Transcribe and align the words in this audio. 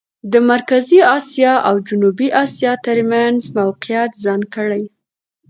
د 0.31 0.33
مرکزي 0.51 0.99
اسیا 1.17 1.53
او 1.67 1.75
جنوبي 1.87 2.27
اسیا 2.43 2.71
ترمېنځ 2.85 3.41
موقعیت 3.59 4.11
ځان 4.23 4.41
کړي. 4.55 4.83